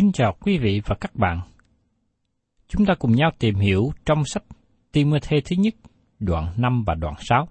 [0.00, 1.40] Kính chào quý vị và các bạn.
[2.68, 4.42] Chúng ta cùng nhau tìm hiểu trong sách
[4.92, 5.74] Timothy thứ nhất,
[6.18, 7.48] đoạn 5 và đoạn 6.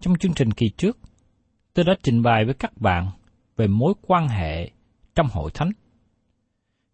[0.00, 0.98] Trong chương trình kỳ trước,
[1.74, 3.10] tôi đã trình bày với các bạn
[3.56, 4.70] về mối quan hệ
[5.14, 5.70] trong hội thánh.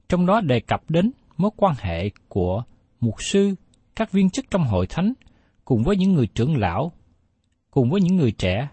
[0.08, 2.62] Trong đó đề cập đến mối quan hệ của
[3.00, 3.54] mục sư,
[3.96, 5.12] các viên chức trong hội thánh
[5.64, 6.92] cùng với những người trưởng lão,
[7.70, 8.68] cùng với những người trẻ,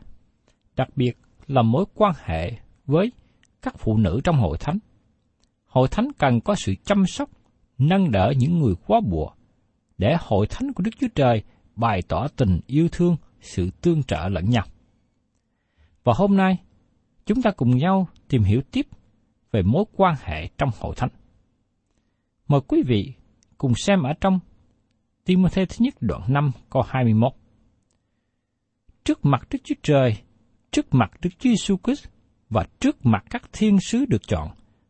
[0.75, 2.51] đặc biệt là mối quan hệ
[2.85, 3.11] với
[3.61, 4.79] các phụ nữ trong hội thánh.
[5.77, 7.29] Hội thánh cần có sự chăm sóc,
[7.77, 9.29] nâng đỡ những người quá bùa,
[9.97, 11.43] để hội thánh của Đức Chúa Trời
[11.75, 14.65] bày tỏ tình yêu thương, sự tương trợ lẫn nhau.
[16.03, 16.57] Và hôm nay,
[17.25, 18.87] chúng ta cùng nhau tìm hiểu tiếp
[19.51, 21.09] về mối quan hệ trong hội thánh.
[22.47, 23.13] Mời quý vị
[23.57, 24.39] cùng xem ở trong
[25.25, 27.31] Timothy thứ nhất đoạn 5 câu 21.
[29.03, 30.17] Trước mặt Đức Chúa Trời,
[30.71, 32.07] trước mặt Đức Chúa Jesus Christ
[32.49, 34.49] và trước mặt các thiên sứ được chọn,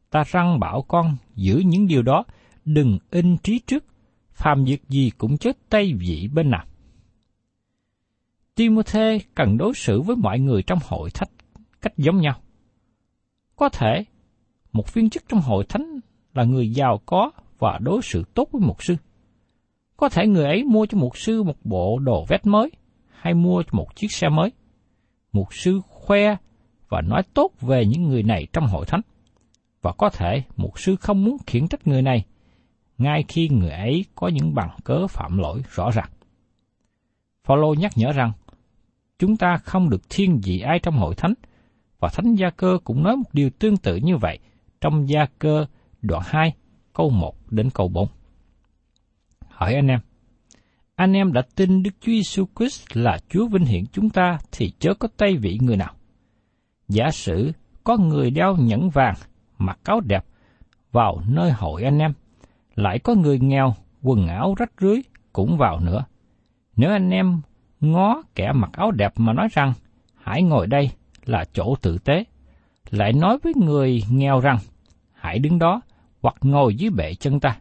[0.09, 2.23] ta răng bảo con giữ những điều đó,
[2.65, 3.85] đừng in trí trước,
[4.31, 6.65] phàm việc gì cũng chết tay vị bên nào.
[8.55, 11.29] Timothy cần đối xử với mọi người trong hội thánh
[11.81, 12.35] cách giống nhau.
[13.55, 14.05] Có thể,
[14.71, 15.99] một viên chức trong hội thánh
[16.33, 18.95] là người giàu có và đối xử tốt với mục sư.
[19.97, 22.71] Có thể người ấy mua cho mục sư một bộ đồ vest mới
[23.09, 24.51] hay mua cho một chiếc xe mới.
[25.31, 26.37] Mục sư khoe
[26.89, 29.01] và nói tốt về những người này trong hội thánh.
[29.81, 32.25] Và có thể mục sư không muốn khiển trách người này,
[32.97, 36.09] ngay khi người ấy có những bằng cớ phạm lỗi rõ ràng.
[37.43, 38.31] Phaolô nhắc nhở rằng,
[39.19, 41.33] chúng ta không được thiên vị ai trong hội thánh,
[41.99, 44.39] và Thánh Gia Cơ cũng nói một điều tương tự như vậy
[44.81, 45.65] trong Gia Cơ
[46.01, 46.53] đoạn 2,
[46.93, 48.07] câu 1 đến câu 4.
[49.49, 49.99] Hỏi anh em,
[50.95, 54.71] anh em đã tin Đức Chúa Giêsu Christ là Chúa vinh hiển chúng ta thì
[54.79, 55.93] chớ có tay vị người nào.
[56.87, 57.51] Giả sử
[57.83, 59.15] có người đeo nhẫn vàng,
[59.57, 60.25] mặc áo đẹp
[60.91, 62.13] vào nơi hội anh em,
[62.75, 65.01] lại có người nghèo, quần áo rách rưới
[65.33, 66.05] cũng vào nữa.
[66.75, 67.41] Nếu anh em
[67.79, 69.73] ngó kẻ mặc áo đẹp mà nói rằng,
[70.15, 70.91] hãy ngồi đây
[71.25, 72.23] là chỗ tử tế,
[72.89, 74.57] lại nói với người nghèo rằng,
[75.13, 75.81] hãy đứng đó
[76.21, 77.57] hoặc ngồi dưới bệ chân ta.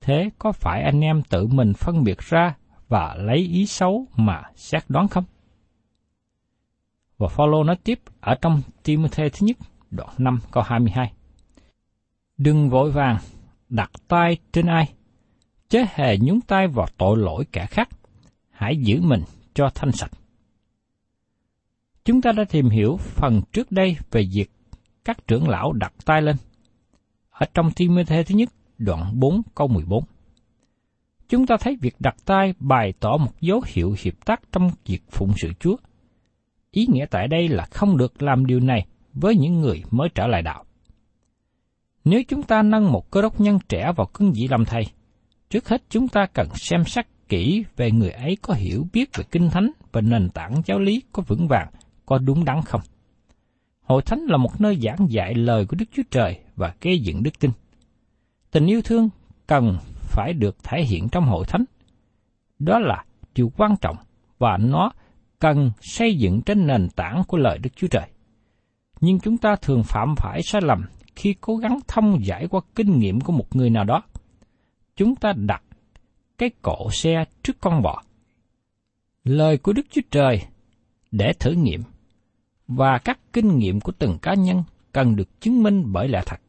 [0.00, 2.54] Thế có phải anh em tự mình phân biệt ra
[2.88, 5.24] và lấy ý xấu mà xét đoán không?
[7.18, 9.56] Và Phaolô nói tiếp ở trong Timothy thứ nhất,
[9.90, 11.12] đoạn 5 câu 22.
[12.38, 13.18] Đừng vội vàng
[13.68, 14.92] đặt tay trên ai,
[15.68, 17.88] chớ hề nhúng tay vào tội lỗi kẻ khác,
[18.50, 19.22] hãy giữ mình
[19.54, 20.10] cho thanh sạch.
[22.04, 24.50] Chúng ta đã tìm hiểu phần trước đây về việc
[25.04, 26.36] các trưởng lão đặt tay lên.
[27.30, 28.48] ở trong Timothy thứ nhất,
[28.78, 30.04] đoạn 4 câu 14.
[31.28, 35.02] Chúng ta thấy việc đặt tay bày tỏ một dấu hiệu hiệp tác trong việc
[35.10, 35.76] phụng sự Chúa.
[36.70, 38.86] Ý nghĩa tại đây là không được làm điều này
[39.20, 40.64] với những người mới trở lại đạo.
[42.04, 44.82] Nếu chúng ta nâng một cơ đốc nhân trẻ vào cương vị làm thầy,
[45.50, 49.24] trước hết chúng ta cần xem xét kỹ về người ấy có hiểu biết về
[49.30, 51.68] kinh thánh và nền tảng giáo lý có vững vàng,
[52.06, 52.80] có đúng đắn không.
[53.82, 57.22] Hội thánh là một nơi giảng dạy lời của Đức Chúa Trời và gây dựng
[57.22, 57.50] đức tin.
[58.50, 59.08] Tình yêu thương
[59.46, 61.64] cần phải được thể hiện trong hội thánh.
[62.58, 63.04] Đó là
[63.34, 63.96] điều quan trọng
[64.38, 64.92] và nó
[65.38, 68.08] cần xây dựng trên nền tảng của lời Đức Chúa Trời.
[69.00, 70.84] Nhưng chúng ta thường phạm phải sai lầm
[71.16, 74.02] khi cố gắng thông giải qua kinh nghiệm của một người nào đó.
[74.96, 75.62] Chúng ta đặt
[76.38, 78.02] cái cổ xe trước con bò.
[79.24, 80.42] Lời của Đức Chúa Trời
[81.10, 81.82] để thử nghiệm
[82.68, 84.62] và các kinh nghiệm của từng cá nhân
[84.92, 86.40] cần được chứng minh bởi lẽ thật.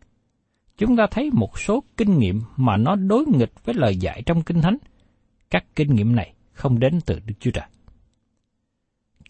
[0.78, 4.42] Chúng ta thấy một số kinh nghiệm mà nó đối nghịch với lời dạy trong
[4.42, 4.78] Kinh Thánh.
[5.50, 7.66] Các kinh nghiệm này không đến từ Đức Chúa Trời.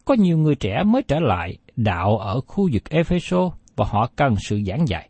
[0.06, 4.36] Có nhiều người trẻ mới trở lại đạo ở khu vực Epheso và họ cần
[4.40, 5.10] sự giảng dạy.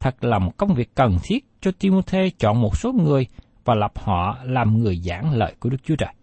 [0.00, 3.26] Thật là một công việc cần thiết cho Timothy chọn một số người
[3.64, 6.14] và lập họ làm người giảng lời của Đức Chúa Trời.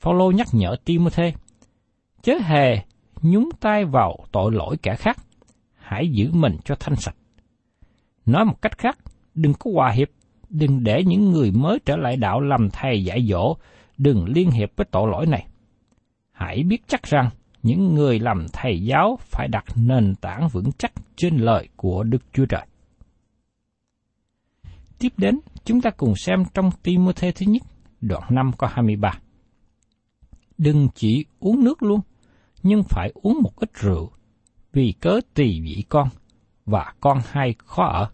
[0.00, 1.32] Phaolô nhắc nhở Timothy,
[2.22, 2.78] chớ hề
[3.22, 5.16] nhúng tay vào tội lỗi kẻ khác,
[5.74, 7.16] hãy giữ mình cho thanh sạch.
[8.26, 8.98] Nói một cách khác,
[9.34, 10.08] đừng có hòa hiệp,
[10.48, 13.56] đừng để những người mới trở lại đạo làm thầy dạy dỗ,
[13.98, 15.46] đừng liên hiệp với tội lỗi này.
[16.32, 17.30] Hãy biết chắc rằng
[17.66, 22.22] những người làm thầy giáo phải đặt nền tảng vững chắc trên lời của Đức
[22.32, 22.66] Chúa Trời.
[24.98, 27.62] Tiếp đến, chúng ta cùng xem trong Timothée thứ nhất,
[28.00, 29.18] đoạn 5 câu 23.
[30.58, 32.00] Đừng chỉ uống nước luôn,
[32.62, 34.10] nhưng phải uống một ít rượu,
[34.72, 36.08] vì cớ tùy vị con,
[36.66, 38.10] và con hay khó ở.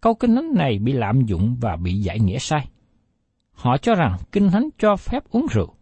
[0.00, 2.68] Câu kinh thánh này bị lạm dụng và bị giải nghĩa sai.
[3.52, 5.74] Họ cho rằng kinh thánh cho phép uống rượu.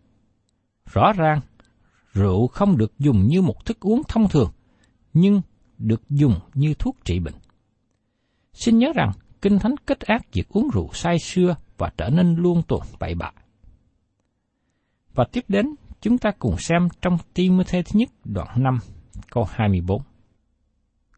[0.92, 1.40] Rõ ràng,
[2.14, 4.50] rượu không được dùng như một thức uống thông thường,
[5.12, 5.42] nhưng
[5.78, 7.34] được dùng như thuốc trị bệnh.
[8.52, 9.12] Xin nhớ rằng,
[9.42, 13.14] Kinh Thánh kết ác việc uống rượu say xưa và trở nên luôn tuần bậy
[13.14, 13.30] bạ.
[15.14, 18.78] Và tiếp đến, chúng ta cùng xem trong Timothy thứ nhất đoạn 5,
[19.30, 20.02] câu 24.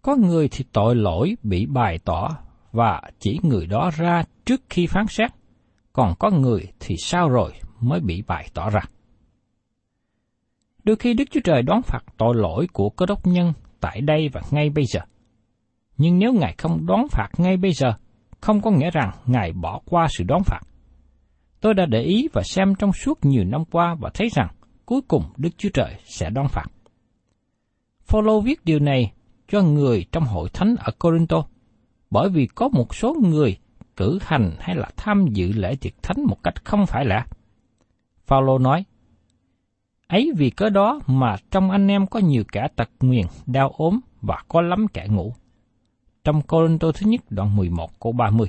[0.03, 2.29] Có người thì tội lỗi bị bày tỏ
[2.73, 5.31] và chỉ người đó ra trước khi phán xét,
[5.93, 8.81] còn có người thì sao rồi mới bị bày tỏ ra.
[10.87, 14.29] Đôi khi Đức Chúa Trời đón phạt tội lỗi của cơ đốc nhân tại đây
[14.33, 15.01] và ngay bây giờ.
[15.97, 17.93] Nhưng nếu Ngài không đón phạt ngay bây giờ,
[18.41, 20.61] không có nghĩa rằng Ngài bỏ qua sự đón phạt.
[21.61, 24.49] Tôi đã để ý và xem trong suốt nhiều năm qua và thấy rằng
[24.85, 26.67] cuối cùng Đức Chúa Trời sẽ đón phạt.
[28.03, 29.13] Phaolô viết điều này
[29.49, 31.45] cho người trong hội thánh ở Corinto,
[32.11, 33.57] bởi vì có một số người
[33.97, 37.25] cử hành hay là tham dự lễ tiệc thánh một cách không phải lẽ.
[38.27, 38.85] Phaolô nói,
[40.07, 44.01] ấy vì cớ đó mà trong anh em có nhiều kẻ tật nguyền, đau ốm
[44.23, 45.33] và có lắm kẻ ngủ
[46.27, 48.49] trong Cô-rin-tô thứ nhất đoạn 11 câu 30.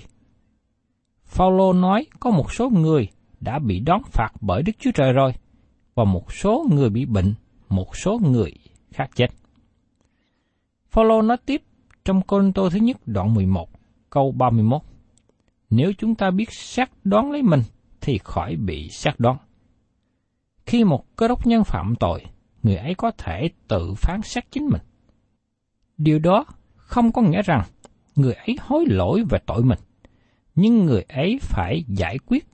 [1.26, 3.08] Phaolô nói có một số người
[3.40, 5.34] đã bị đón phạt bởi Đức Chúa Trời rồi,
[5.96, 7.34] và một số người bị bệnh,
[7.70, 8.54] một số người
[8.92, 9.28] khác chết.
[10.90, 11.62] Phaolô nói tiếp
[12.06, 13.70] trong Cô-rin-tô thứ nhất đoạn 11
[14.10, 14.82] câu 31.
[15.70, 17.62] Nếu chúng ta biết xét đoán lấy mình
[18.02, 19.38] thì khỏi bị xét đoán.
[20.68, 22.26] Khi một cơ đốc nhân phạm tội,
[22.64, 24.82] người ấy có thể tự phán xét chính mình.
[25.98, 26.46] Điều đó
[26.76, 27.64] không có nghĩa rằng
[28.16, 29.80] người ấy hối lỗi về tội mình,
[30.56, 32.48] nhưng người ấy phải giải quyết.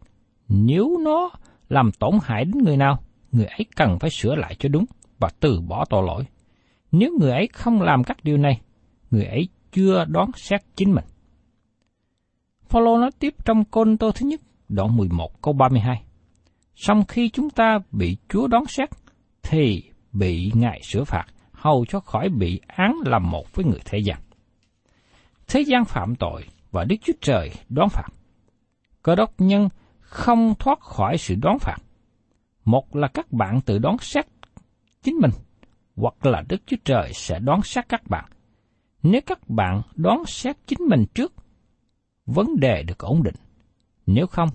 [0.48, 1.32] Nếu nó
[1.70, 3.00] làm tổn hại đến người nào,
[3.32, 4.86] người ấy cần phải sửa lại cho đúng
[5.20, 6.26] và từ bỏ tội lỗi.
[6.92, 8.62] Nếu người ấy không làm các điều này,
[9.12, 11.06] người ấy chưa đoán xét chính mình.
[12.70, 16.04] Phaolô nói tiếp trong Côn Tô thứ nhất, đoạn 11 câu 32.
[16.76, 18.90] Sau khi chúng ta bị Chúa đoán xét,
[19.44, 23.98] thì bị Ngài sửa phạt, hầu cho khỏi bị án làm một với người thế
[23.98, 24.20] gian.
[25.48, 28.08] Thế gian phạm tội và Đức Chúa Trời đoán phạt.
[29.04, 31.78] Cơ đốc nhân không thoát khỏi sự đoán phạt.
[32.66, 34.26] Một là các bạn tự đoán xét
[35.04, 35.32] chính mình,
[35.96, 38.26] hoặc là Đức Chúa Trời sẽ đoán xét các bạn.
[39.04, 41.34] Nếu các bạn đoán xét chính mình trước,
[42.26, 43.36] vấn đề được ổn định.
[44.06, 44.50] Nếu không,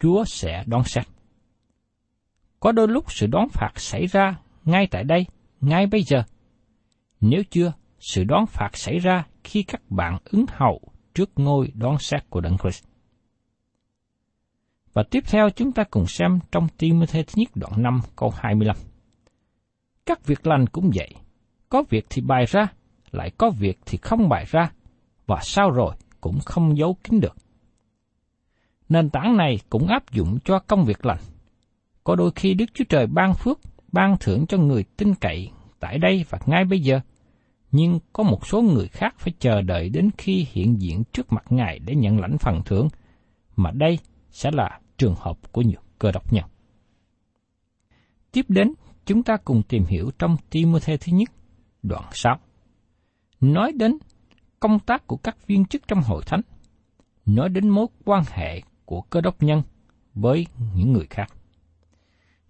[0.00, 1.04] Chúa sẽ đoán xét.
[2.64, 5.26] Có đôi lúc sự đoán phạt xảy ra ngay tại đây,
[5.60, 6.22] ngay bây giờ.
[7.20, 10.80] Nếu chưa, sự đoán phạt xảy ra khi các bạn ứng hậu
[11.14, 12.84] trước ngôi đoán xét của Đấng Christ.
[14.92, 18.76] Và tiếp theo chúng ta cùng xem trong Timothy thứ nhất đoạn 5 câu 25.
[20.06, 21.14] Các việc lành cũng vậy,
[21.68, 22.66] có việc thì bày ra,
[23.12, 24.72] lại có việc thì không bày ra,
[25.26, 27.36] và sau rồi cũng không giấu kín được.
[28.88, 31.20] Nền tảng này cũng áp dụng cho công việc lành.
[32.04, 33.60] Có đôi khi Đức Chúa Trời ban phước,
[33.92, 37.00] ban thưởng cho người tin cậy tại đây và ngay bây giờ,
[37.72, 41.44] nhưng có một số người khác phải chờ đợi đến khi hiện diện trước mặt
[41.50, 42.88] Ngài để nhận lãnh phần thưởng,
[43.56, 43.98] mà đây
[44.30, 46.44] sẽ là trường hợp của nhiều cơ đốc nhân.
[48.32, 48.74] Tiếp đến,
[49.06, 51.30] chúng ta cùng tìm hiểu trong Timothy thứ nhất,
[51.82, 52.38] đoạn 6.
[53.40, 53.98] Nói đến
[54.60, 56.40] công tác của các viên chức trong hội thánh,
[57.26, 59.62] nói đến mối quan hệ của cơ đốc nhân
[60.14, 61.32] với những người khác.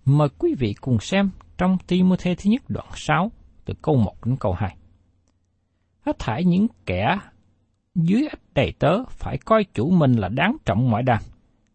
[0.05, 3.33] Mời quý vị cùng xem trong Timothy thứ nhất đoạn 6
[3.65, 4.77] từ câu 1 đến câu 2.
[6.01, 7.19] Hết thải những kẻ
[7.95, 11.23] dưới ách đầy tớ phải coi chủ mình là đáng trọng mọi đàn,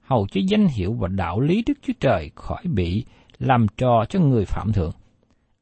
[0.02, 3.06] hầu cho danh hiệu và đạo lý Đức Chúa Trời khỏi bị
[3.40, 4.92] làm trò cho người phạm thượng.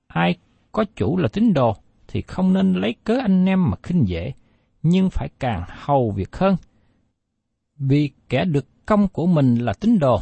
[0.08, 0.36] Ai
[0.72, 1.76] có chủ là tín đồ
[2.08, 4.34] thì không nên lấy cớ anh em mà khinh dễ,
[4.84, 6.56] nhưng phải càng hầu việc hơn.
[7.80, 10.20] Vì kẻ được công của mình là tín đồ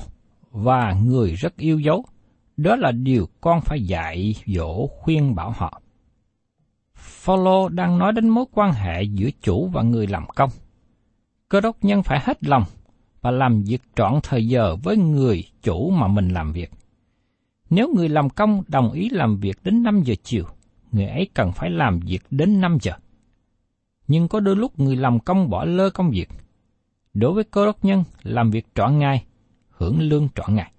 [0.52, 2.06] và người rất yêu dấu,
[2.57, 5.81] đó là điều con phải dạy dỗ khuyên bảo họ.
[6.95, 10.50] Phaolô đang nói đến mối quan hệ giữa chủ và người làm công.
[11.50, 12.63] Cơ đốc nhân phải hết lòng
[13.21, 16.71] và làm việc trọn thời giờ với người chủ mà mình làm việc.
[17.69, 20.45] Nếu người làm công đồng ý làm việc đến 5 giờ chiều,
[20.91, 22.91] người ấy cần phải làm việc đến 5 giờ.
[24.07, 26.29] Nhưng có đôi lúc người làm công bỏ lơ công việc.
[27.13, 29.25] Đối với cơ đốc nhân, làm việc trọn ngày,
[29.69, 30.71] hưởng lương trọn ngày.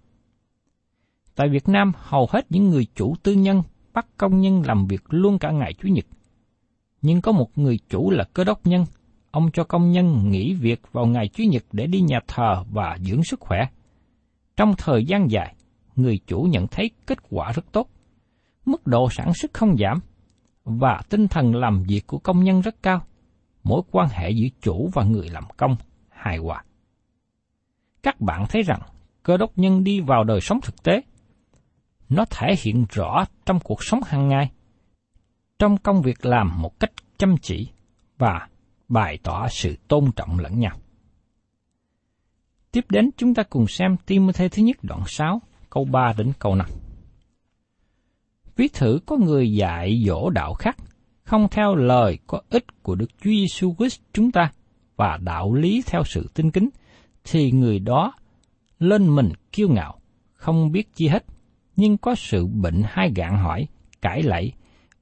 [1.37, 3.63] Tại Việt Nam, hầu hết những người chủ tư nhân
[3.93, 6.05] bắt công nhân làm việc luôn cả ngày Chủ nhật.
[7.03, 8.85] Nhưng có một người chủ là cơ đốc nhân,
[9.31, 12.99] ông cho công nhân nghỉ việc vào ngày Chủ nhật để đi nhà thờ và
[13.01, 13.69] dưỡng sức khỏe.
[14.57, 15.55] Trong thời gian dài,
[15.97, 17.89] người chủ nhận thấy kết quả rất tốt.
[18.67, 19.99] Mức độ sản xuất không giảm,
[20.65, 23.03] và tinh thần làm việc của công nhân rất cao.
[23.65, 25.77] Mối quan hệ giữa chủ và người làm công
[26.09, 26.65] hài hòa.
[28.03, 28.81] Các bạn thấy rằng
[29.23, 31.03] cơ đốc nhân đi vào đời sống thực tế.
[32.09, 34.51] Nó thể hiện rõ trong cuộc sống hàng ngày,
[35.59, 37.69] trong công việc làm một cách chăm chỉ
[38.19, 38.49] và
[38.89, 40.79] bày tỏ sự tôn trọng lẫn nhau.
[42.73, 46.55] Tiếp đến chúng ta cùng xem Timothy thứ nhất đoạn 6, câu 3 đến câu
[46.55, 46.67] 5.
[48.57, 50.77] Ví thử có người dạy dỗ đạo khác,
[51.23, 54.53] không theo lời có ích của Đức Chúa Giêsu Christ chúng ta
[54.97, 56.69] và đạo lý theo sự tinh kính,
[57.25, 58.13] thì người đó
[58.79, 60.01] lên mình kiêu ngạo,
[60.35, 61.25] không biết chi hết,
[61.77, 63.67] nhưng có sự bệnh hai gạn hỏi,
[64.03, 64.53] cãi lẫy,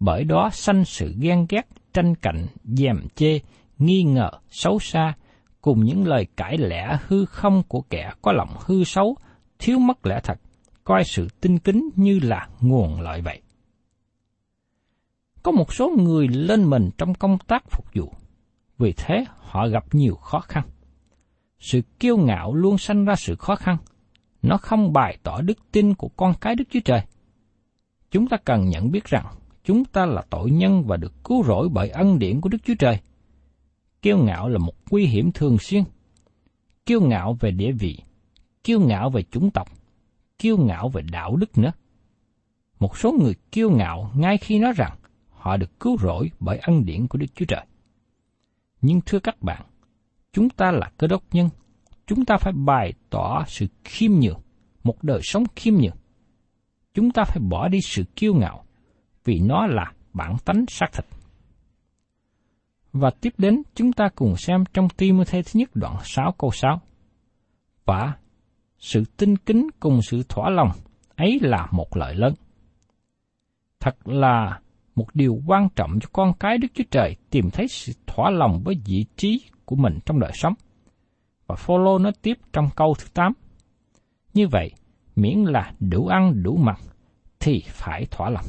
[0.01, 1.63] bởi đó sanh sự ghen ghét,
[1.93, 3.39] tranh cạnh, dèm chê,
[3.79, 5.15] nghi ngờ, xấu xa,
[5.61, 9.17] cùng những lời cãi lẽ hư không của kẻ có lòng hư xấu,
[9.59, 10.41] thiếu mất lẽ thật,
[10.85, 13.43] coi sự tinh kính như là nguồn lợi vậy.
[15.43, 18.13] Có một số người lên mình trong công tác phục vụ,
[18.79, 20.65] vì thế họ gặp nhiều khó khăn.
[21.59, 23.77] Sự kiêu ngạo luôn sanh ra sự khó khăn.
[24.45, 27.01] Nó không bày tỏ đức tin của con cái Đức Chúa Trời.
[28.11, 29.27] Chúng ta cần nhận biết rằng
[29.65, 32.75] chúng ta là tội nhân và được cứu rỗi bởi ân điển của Đức Chúa
[32.79, 32.99] Trời.
[34.03, 35.85] Kiêu ngạo là một nguy hiểm thường xuyên.
[36.87, 37.99] Kiêu ngạo về địa vị,
[38.65, 39.69] kiêu ngạo về chủng tộc,
[40.39, 41.73] kiêu ngạo về đạo đức nữa.
[42.81, 44.97] Một số người kiêu ngạo ngay khi nói rằng
[45.31, 47.67] họ được cứu rỗi bởi ân điển của Đức Chúa Trời.
[48.81, 49.63] Nhưng thưa các bạn,
[50.33, 51.49] chúng ta là cơ đốc nhân,
[52.07, 54.41] chúng ta phải bày tỏ sự khiêm nhường,
[54.85, 55.97] một đời sống khiêm nhường.
[56.95, 58.65] Chúng ta phải bỏ đi sự kiêu ngạo,
[59.25, 61.07] vì nó là bản tánh xác thịt.
[62.93, 66.81] Và tiếp đến chúng ta cùng xem trong Timothy thứ nhất đoạn 6 câu 6.
[67.85, 68.13] Và
[68.79, 70.71] sự tinh kính cùng sự thỏa lòng
[71.17, 72.35] ấy là một lợi lớn.
[73.81, 74.61] Thật là
[74.95, 78.63] một điều quan trọng cho con cái Đức Chúa Trời tìm thấy sự thỏa lòng
[78.65, 80.55] với vị trí của mình trong đời sống.
[81.47, 83.33] Và Phaolô nói tiếp trong câu thứ 8.
[84.35, 84.73] Như vậy,
[85.17, 86.81] miễn là đủ ăn đủ mặc
[87.41, 88.45] thì phải thỏa lòng.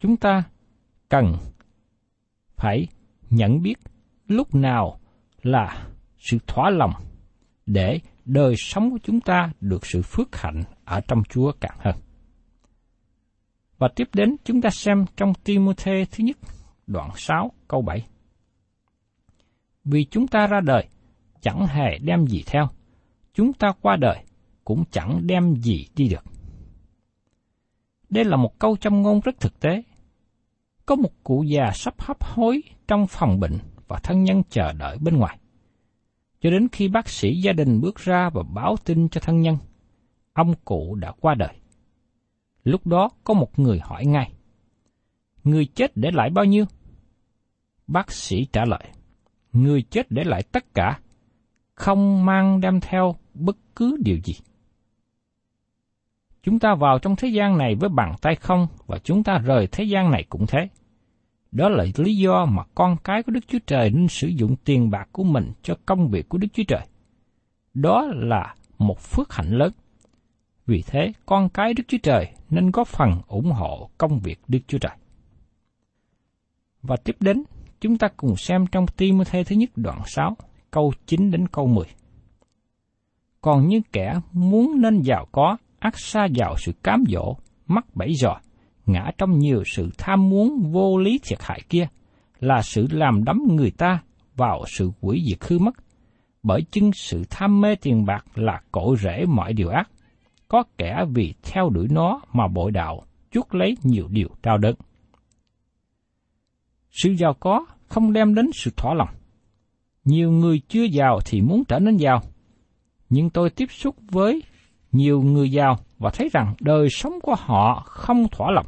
[0.00, 0.42] Chúng ta
[1.08, 1.36] cần
[2.56, 2.86] phải
[3.30, 3.78] nhận biết
[4.28, 5.00] lúc nào
[5.42, 5.86] là
[6.18, 6.92] sự thỏa lòng
[7.66, 11.94] để đời sống của chúng ta được sự phước hạnh ở trong Chúa càng hơn.
[13.78, 16.36] Và tiếp đến chúng ta xem trong Timôthê thứ nhất,
[16.86, 18.06] đoạn 6, câu 7.
[19.84, 20.88] Vì chúng ta ra đời,
[21.44, 22.68] chẳng hề đem gì theo,
[23.34, 24.24] chúng ta qua đời,
[24.64, 26.24] cũng chẳng đem gì đi được.
[28.08, 29.82] Đây là một câu châm ngôn rất thực tế.
[30.86, 33.58] Có một cụ già sắp hấp hối trong phòng bệnh
[33.88, 35.38] và thân nhân chờ đợi bên ngoài.
[36.40, 39.56] Cho đến khi bác sĩ gia đình bước ra và báo tin cho thân nhân,
[40.32, 41.54] ông cụ đã qua đời.
[42.64, 44.32] Lúc đó có một người hỏi ngay,
[45.44, 46.64] Người chết để lại bao nhiêu?
[47.86, 48.88] Bác sĩ trả lời,
[49.52, 51.00] người chết để lại tất cả,
[51.74, 54.34] không mang đem theo bất cứ điều gì.
[56.42, 59.66] Chúng ta vào trong thế gian này với bàn tay không và chúng ta rời
[59.66, 60.68] thế gian này cũng thế.
[61.52, 64.90] Đó là lý do mà con cái của Đức Chúa Trời nên sử dụng tiền
[64.90, 66.86] bạc của mình cho công việc của Đức Chúa Trời.
[67.74, 69.72] Đó là một phước hạnh lớn.
[70.66, 74.58] Vì thế, con cái Đức Chúa Trời nên có phần ủng hộ công việc Đức
[74.66, 74.92] Chúa Trời.
[76.82, 77.42] Và tiếp đến,
[77.80, 80.36] chúng ta cùng xem trong Timothée thứ nhất đoạn 6,
[80.74, 81.86] câu 9 đến câu 10.
[83.40, 88.14] Còn như kẻ muốn nên giàu có, ắt xa vào sự cám dỗ, mắc bẫy
[88.14, 88.36] giò,
[88.86, 91.86] ngã trong nhiều sự tham muốn vô lý thiệt hại kia,
[92.40, 94.02] là sự làm đắm người ta
[94.36, 95.74] vào sự quỷ diệt hư mất.
[96.42, 99.90] Bởi chứng sự tham mê tiền bạc là cổ rễ mọi điều ác.
[100.48, 104.74] Có kẻ vì theo đuổi nó mà bội đạo, chuốc lấy nhiều điều trao đớn.
[106.90, 109.08] Sự giàu có không đem đến sự thỏa lòng.
[110.04, 112.22] Nhiều người chưa giàu thì muốn trở nên giàu.
[113.10, 114.42] Nhưng tôi tiếp xúc với
[114.92, 118.66] nhiều người giàu và thấy rằng đời sống của họ không thỏa lòng,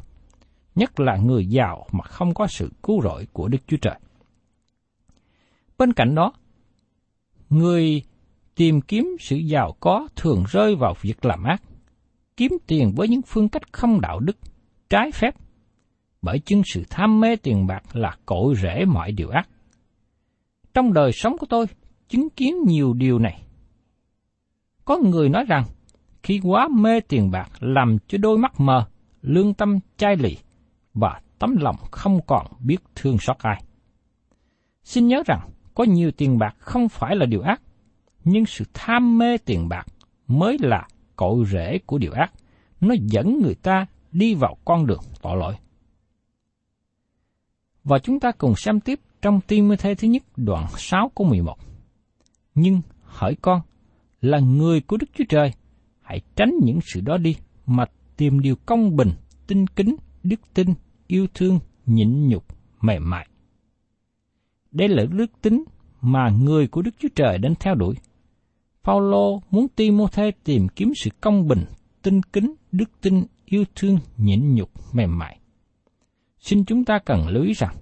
[0.75, 3.99] nhất là người giàu mà không có sự cứu rỗi của Đức Chúa Trời.
[5.77, 6.33] Bên cạnh đó,
[7.49, 8.01] người
[8.55, 11.61] tìm kiếm sự giàu có thường rơi vào việc làm ác,
[12.37, 14.37] kiếm tiền với những phương cách không đạo đức,
[14.89, 15.35] trái phép,
[16.21, 19.49] bởi chứng sự tham mê tiền bạc là cội rễ mọi điều ác.
[20.77, 21.65] Trong đời sống của tôi,
[22.09, 23.41] chứng kiến nhiều điều này.
[24.85, 25.63] Có người nói rằng,
[26.23, 28.85] khi quá mê tiền bạc làm cho đôi mắt mờ,
[29.21, 30.37] lương tâm chai lì
[30.93, 33.63] và tấm lòng không còn biết thương xót ai.
[34.83, 37.61] Xin nhớ rằng, có nhiều tiền bạc không phải là điều ác,
[38.23, 39.85] nhưng sự tham mê tiền bạc
[40.27, 42.33] mới là cội rễ của điều ác.
[42.81, 45.55] Nó dẫn người ta đi vào con đường tội lỗi.
[47.83, 51.57] Và chúng ta cùng xem tiếp trong Timothy thứ nhất đoạn 6 câu 11.
[52.55, 53.61] Nhưng hỏi con,
[54.21, 55.51] là người của Đức Chúa Trời,
[56.01, 57.85] hãy tránh những sự đó đi, mà
[58.17, 59.11] tìm điều công bình,
[59.47, 60.67] tinh kính, đức tin,
[61.07, 62.45] yêu thương, nhịn nhục,
[62.81, 63.27] mềm mại.
[64.71, 65.63] Đây là đức tính
[66.01, 67.95] mà người của Đức Chúa Trời đến theo đuổi.
[68.83, 71.65] Phaolô muốn Timôthê tìm kiếm sự công bình,
[72.01, 75.39] tinh kính, đức tin, yêu thương, nhịn nhục, mềm mại.
[76.39, 77.75] Xin chúng ta cần lưu ý rằng,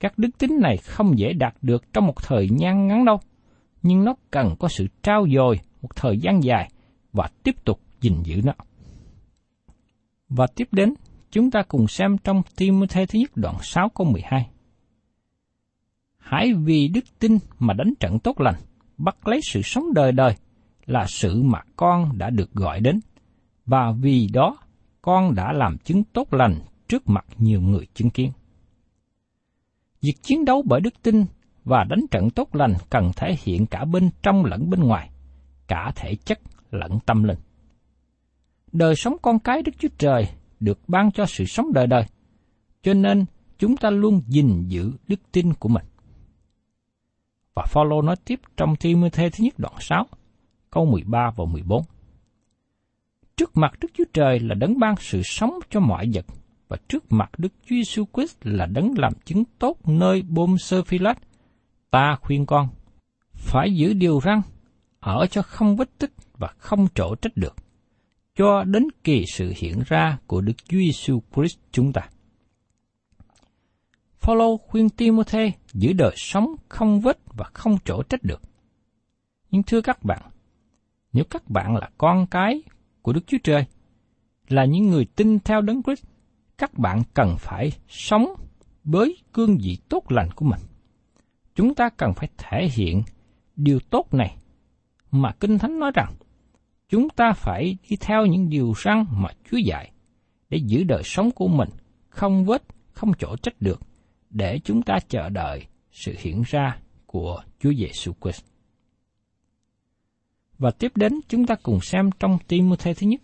[0.00, 3.20] các đức tính này không dễ đạt được trong một thời gian ngắn đâu,
[3.82, 6.70] nhưng nó cần có sự trao dồi một thời gian dài
[7.12, 8.52] và tiếp tục gìn giữ nó.
[10.28, 10.94] Và tiếp đến,
[11.30, 14.50] chúng ta cùng xem trong Timothy thứ nhất đoạn 6 câu 12.
[16.18, 18.54] Hãy vì đức tin mà đánh trận tốt lành,
[18.98, 20.34] bắt lấy sự sống đời đời,
[20.86, 23.00] là sự mà con đã được gọi đến,
[23.66, 24.56] và vì đó
[25.02, 28.32] con đã làm chứng tốt lành trước mặt nhiều người chứng kiến.
[30.06, 31.24] Việc chiến đấu bởi đức tin
[31.64, 35.10] và đánh trận tốt lành cần thể hiện cả bên trong lẫn bên ngoài,
[35.66, 36.40] cả thể chất
[36.70, 37.38] lẫn tâm linh.
[38.72, 40.28] Đời sống con cái Đức Chúa Trời
[40.60, 42.02] được ban cho sự sống đời đời,
[42.82, 43.24] cho nên
[43.58, 45.84] chúng ta luôn gìn giữ đức tin của mình.
[47.54, 50.06] Và Phaolô nói tiếp trong Thi-mơ-thê thứ nhất đoạn 6,
[50.70, 51.82] câu 13 và 14.
[53.36, 56.24] Trước mặt Đức Chúa Trời là đấng ban sự sống cho mọi vật,
[56.68, 60.82] và trước mặt Đức Chúa Giêsu Christ là đấng làm chứng tốt nơi bôm sơ
[60.82, 61.18] phi lát.
[61.90, 62.68] Ta khuyên con,
[63.32, 64.42] phải giữ điều răng,
[65.00, 67.54] ở cho không vết tích và không trổ trách được,
[68.36, 72.08] cho đến kỳ sự hiện ra của Đức Chúa Giêsu Christ chúng ta.
[74.20, 78.40] Phaolô khuyên Timôthê giữ đời sống không vết và không trổ trách được.
[79.50, 80.22] Nhưng thưa các bạn,
[81.12, 82.62] nếu các bạn là con cái
[83.02, 83.64] của Đức Chúa Trời,
[84.48, 86.04] là những người tin theo Đấng Christ,
[86.58, 88.34] các bạn cần phải sống
[88.84, 90.60] với cương vị tốt lành của mình.
[91.54, 93.02] Chúng ta cần phải thể hiện
[93.56, 94.36] điều tốt này
[95.10, 96.14] mà Kinh Thánh nói rằng
[96.88, 99.92] chúng ta phải đi theo những điều răn mà Chúa dạy
[100.50, 101.68] để giữ đời sống của mình
[102.08, 103.80] không vết, không chỗ trách được
[104.30, 108.44] để chúng ta chờ đợi sự hiện ra của Chúa Giêsu Christ.
[110.58, 113.20] Và tiếp đến chúng ta cùng xem trong Timôthê thứ nhất,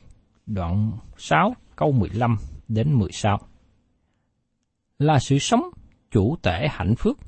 [0.46, 2.36] đoạn 6 câu 15
[2.68, 3.38] đến 16.
[4.98, 5.62] Là sự sống
[6.10, 7.18] chủ tể hạnh phúc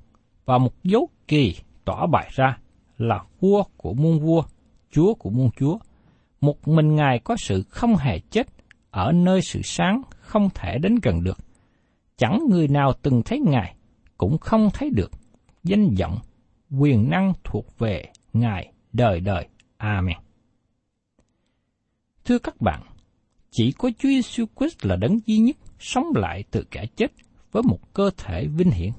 [0.44, 2.58] và một dấu kỳ tỏ bài ra
[2.98, 4.42] là vua của muôn vua,
[4.90, 5.78] chúa của muôn chúa.
[6.40, 8.46] Một mình Ngài có sự không hề chết
[8.90, 11.38] ở nơi sự sáng không thể đến gần được.
[12.16, 13.74] Chẳng người nào từng thấy Ngài,
[14.18, 15.10] cũng không thấy được.
[15.62, 16.18] Danh vọng,
[16.78, 19.48] quyền năng thuộc về Ngài đời đời.
[19.76, 20.16] Amen.
[22.24, 22.80] Thưa các bạn,
[23.56, 27.12] chỉ có Chúa Giêsu Christ là đấng duy nhất sống lại từ kẻ chết
[27.52, 28.90] với một cơ thể vinh hiển.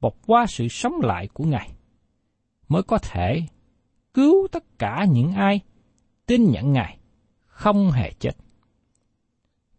[0.00, 1.70] Bọc qua sự sống lại của Ngài,
[2.68, 3.42] mới có thể
[4.14, 5.60] cứu tất cả những ai
[6.26, 6.98] tin nhận Ngài
[7.46, 8.36] không hề chết.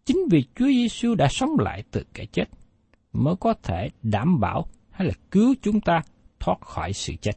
[0.06, 2.46] Chính vì Chúa Giêsu đã sống lại từ kẻ chết
[3.14, 6.02] mới có thể đảm bảo hay là cứu chúng ta
[6.40, 7.34] thoát khỏi sự chết.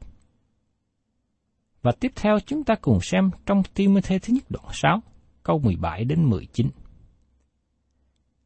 [1.83, 5.03] Và tiếp theo chúng ta cùng xem trong Timothy thứ nhất đoạn 6,
[5.43, 6.69] câu 17 đến 19.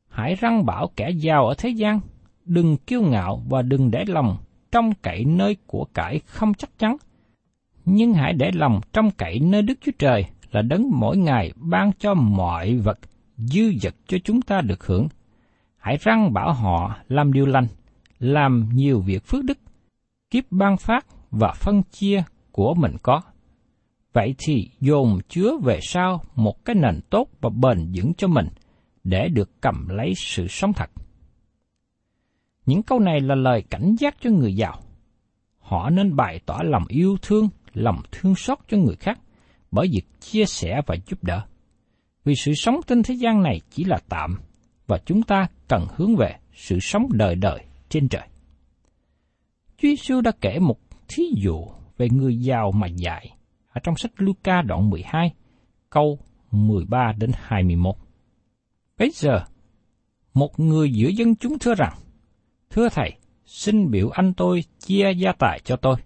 [0.08, 2.00] Hãy răng bảo kẻ giàu ở thế gian,
[2.44, 4.36] đừng kiêu ngạo và đừng để lòng
[4.72, 6.96] trong cậy nơi của cải không chắc chắn,
[7.84, 11.90] nhưng hãy để lòng trong cậy nơi Đức Chúa Trời là đấng mỗi ngày ban
[11.98, 12.98] cho mọi vật
[13.36, 15.08] dư dật cho chúng ta được hưởng.
[15.76, 17.66] Hãy răng bảo họ làm điều lành,
[18.18, 19.58] làm nhiều việc phước đức,
[20.30, 23.22] kiếp ban phát và phân chia của mình có.
[24.14, 28.48] Vậy thì dồn chứa về sau một cái nền tốt và bền vững cho mình,
[29.04, 30.90] để được cầm lấy sự sống thật.
[32.66, 34.80] Những câu này là lời cảnh giác cho người giàu.
[35.58, 39.20] Họ nên bày tỏ lòng yêu thương, lòng thương xót cho người khác
[39.70, 41.40] bởi việc chia sẻ và giúp đỡ.
[42.24, 44.38] Vì sự sống trên thế gian này chỉ là tạm,
[44.86, 48.28] và chúng ta cần hướng về sự sống đời đời trên trời.
[49.78, 51.66] Chúa Giêsu đã kể một thí dụ
[51.98, 53.33] về người giàu mà dạy
[53.74, 55.34] ở trong sách Luca đoạn 12,
[55.90, 56.18] câu
[56.50, 57.94] 13 đến 21.
[58.98, 59.44] Bây giờ,
[60.34, 61.92] một người giữa dân chúng thưa rằng,
[62.70, 63.12] Thưa Thầy,
[63.46, 65.96] xin biểu anh tôi chia gia tài cho tôi.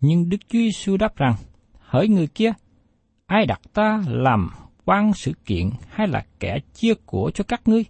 [0.00, 1.34] Nhưng Đức Chúa Giêsu đáp rằng,
[1.78, 2.52] hỡi người kia,
[3.26, 4.50] ai đặt ta làm
[4.84, 7.84] quan sự kiện hay là kẻ chia của cho các ngươi?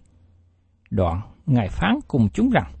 [0.89, 2.73] Đoạn, Ngài phán cùng chúng rằng,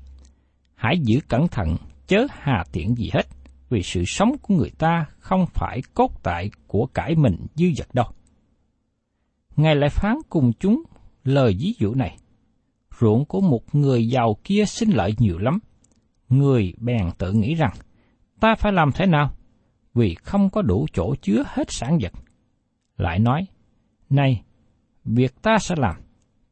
[0.75, 1.75] hãy giữ cẩn thận,
[2.07, 3.27] chớ hà tiện gì hết,
[3.73, 7.87] vì sự sống của người ta không phải cốt tại của cải mình dư dật
[7.93, 8.05] đâu.
[9.55, 10.83] Ngài lại phán cùng chúng
[11.23, 12.17] lời ví dụ này.
[12.99, 15.59] Ruộng của một người giàu kia sinh lợi nhiều lắm.
[16.29, 17.73] Người bèn tự nghĩ rằng,
[18.39, 19.33] ta phải làm thế nào?
[19.93, 22.11] Vì không có đủ chỗ chứa hết sản vật.
[22.97, 23.47] Lại nói,
[24.09, 24.43] này,
[25.05, 25.95] việc ta sẽ làm,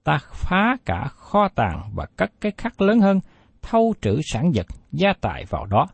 [0.03, 3.19] ta phá cả kho tàng và cất cái khắc lớn hơn,
[3.61, 5.87] thâu trữ sản vật, gia tài vào đó.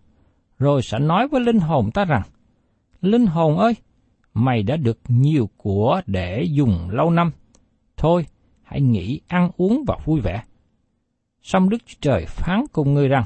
[0.60, 2.22] Rồi sẽ nói với linh hồn ta rằng,
[3.02, 3.74] Linh hồn ơi,
[4.34, 7.32] mày đã được nhiều của để dùng lâu năm.
[7.98, 8.26] Thôi,
[8.64, 10.44] hãy nghỉ ăn uống và vui vẻ.
[11.42, 13.24] Xong Đức Chúa Trời phán cùng ngươi rằng,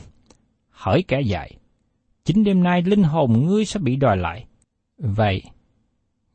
[0.69, 1.57] hỡi kẻ dạy,
[2.25, 4.45] chính đêm nay linh hồn ngươi sẽ bị đòi lại.
[4.97, 5.43] Vậy,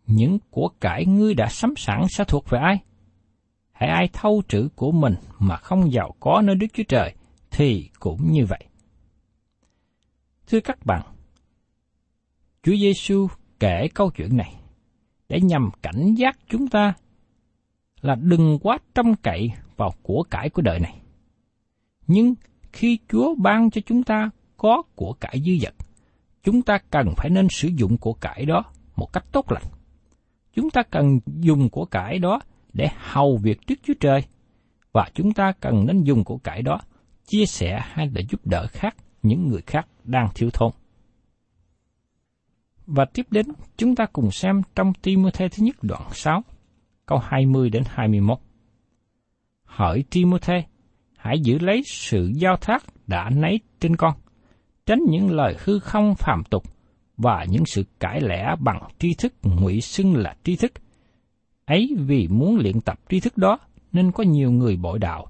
[0.07, 2.79] những của cải ngươi đã sắm sẵn sẽ thuộc về ai?
[3.73, 7.15] Hãy ai thâu trữ của mình mà không giàu có nơi Đức Chúa Trời,
[7.51, 8.65] thì cũng như vậy.
[10.47, 11.03] Thưa các bạn,
[12.63, 13.29] Chúa Giêsu
[13.61, 14.55] kể câu chuyện này
[15.29, 16.95] để nhằm cảnh giác chúng ta
[18.01, 21.01] là đừng quá trông cậy vào của cải của đời này.
[22.07, 22.35] Nhưng
[22.73, 25.75] khi Chúa ban cho chúng ta có của cải dư dật,
[26.43, 28.65] chúng ta cần phải nên sử dụng của cải đó
[28.97, 29.67] một cách tốt lành.
[30.53, 32.41] Chúng ta cần dùng của cải đó
[32.73, 34.21] để hầu việc trước Chúa Trời,
[34.93, 36.81] và chúng ta cần nên dùng của cải đó
[37.27, 40.73] chia sẻ hay là giúp đỡ khác những người khác đang thiếu thốn.
[42.87, 46.43] Và tiếp đến, chúng ta cùng xem trong Timothée thứ nhất đoạn 6,
[47.07, 48.39] câu 20 đến 21.
[49.65, 50.65] Hỡi Timothée,
[51.17, 54.15] hãy giữ lấy sự giao thác đã nấy trên con,
[54.87, 56.63] tránh những lời hư không phàm tục
[57.17, 60.73] và những sự cãi lẽ bằng tri thức ngụy xưng là tri thức.
[61.65, 63.59] Ấy vì muốn luyện tập tri thức đó
[63.93, 65.27] nên có nhiều người bội đạo,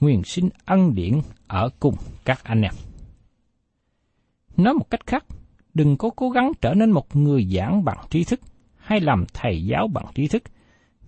[0.00, 1.94] nguyện xin ân điển ở cùng
[2.24, 2.74] các anh em.
[4.56, 5.24] Nói một cách khác,
[5.74, 8.40] đừng có cố gắng trở nên một người giảng bằng tri thức
[8.76, 10.42] hay làm thầy giáo bằng tri thức,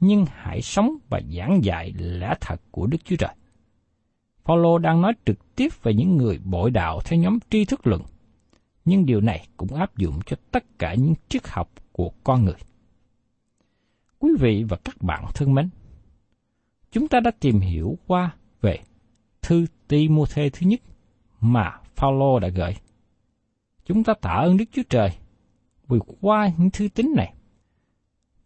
[0.00, 3.34] nhưng hãy sống và giảng dạy lẽ thật của Đức Chúa Trời.
[4.44, 8.02] Paulo đang nói trực tiếp về những người bội đạo theo nhóm tri thức luận,
[8.84, 12.58] nhưng điều này cũng áp dụng cho tất cả những triết học của con người.
[14.18, 15.68] Quý vị và các bạn thân mến,
[16.92, 18.78] chúng ta đã tìm hiểu qua về
[19.42, 20.80] thư Timothée thứ nhất
[21.40, 22.74] mà Paulo đã gửi.
[23.86, 25.10] Chúng ta tạ ơn Đức Chúa Trời
[25.88, 27.34] vì qua những thư tín này,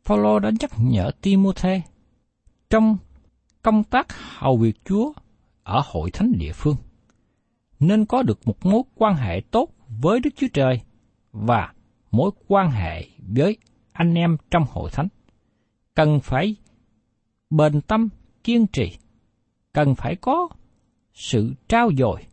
[0.05, 1.83] phaolô đã nhắc nhở Timôthê
[2.71, 2.97] trong
[3.63, 4.07] công tác
[4.39, 5.13] hầu việc Chúa
[5.63, 6.77] ở hội thánh địa phương
[7.81, 10.81] nên có được một mối quan hệ tốt với Đức Chúa Trời
[11.33, 11.73] và
[12.11, 13.57] mối quan hệ với
[13.93, 15.09] anh em trong hội thánh.
[15.95, 16.57] Cần phải
[17.51, 18.09] bền tâm,
[18.45, 18.97] kiên trì,
[19.73, 20.49] cần phải có
[21.15, 22.27] sự trao dồi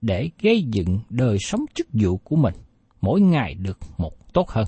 [0.00, 2.54] để gây dựng đời sống chức vụ của mình
[3.00, 4.66] mỗi ngày được một tốt hơn.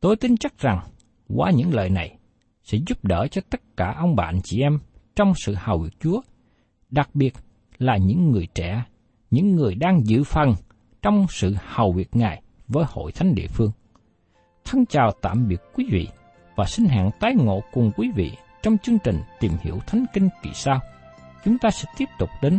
[0.00, 0.80] Tôi tin chắc rằng
[1.28, 2.18] qua những lời này
[2.64, 4.78] sẽ giúp đỡ cho tất cả ông bạn chị em
[5.16, 6.20] trong sự hầu việc Chúa,
[6.90, 7.34] đặc biệt
[7.78, 8.84] là những người trẻ,
[9.30, 10.54] những người đang giữ phần
[11.02, 13.70] trong sự hầu việc Ngài với hội thánh địa phương.
[14.64, 16.08] Thân chào tạm biệt quý vị
[16.56, 18.32] và xin hẹn tái ngộ cùng quý vị
[18.62, 20.80] trong chương trình tìm hiểu Thánh Kinh kỳ sau.
[21.44, 22.58] Chúng ta sẽ tiếp tục đến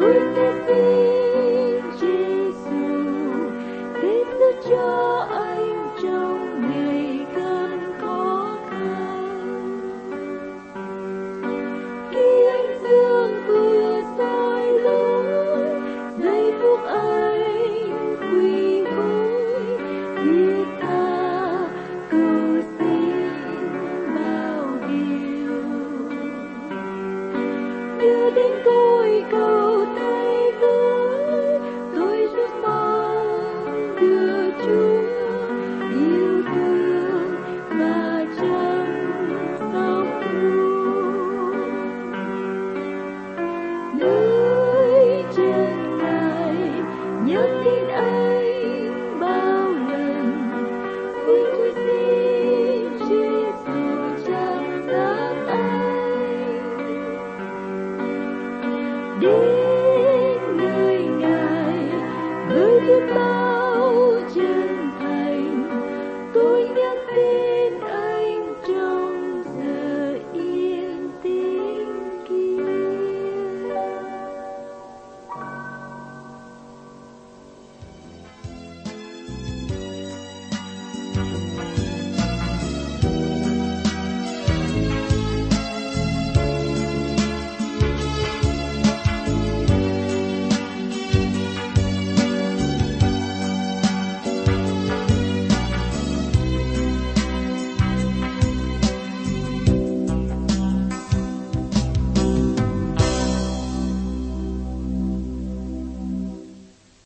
[0.00, 0.59] dulces